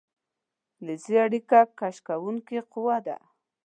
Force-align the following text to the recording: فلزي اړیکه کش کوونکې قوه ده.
فلزي 0.75 1.17
اړیکه 1.25 1.59
کش 1.79 1.95
کوونکې 2.07 2.59
قوه 2.71 2.97
ده. 3.07 3.17